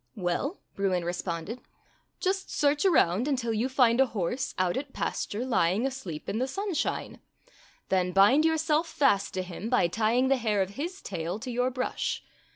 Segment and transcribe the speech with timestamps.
[0.15, 1.61] "Well," Bruin responded,
[2.19, 6.47] "just search around until you find a horse out at pasture lying asleep in the
[6.47, 7.19] sunshine.
[7.89, 11.51] Then bind your seK fast to him by tying the hair of bis tail to
[11.51, 12.23] your brush.